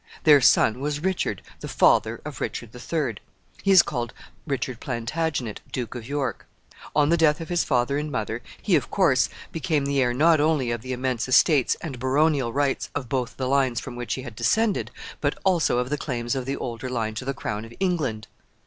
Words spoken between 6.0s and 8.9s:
York. On the death of his father and mother, he, of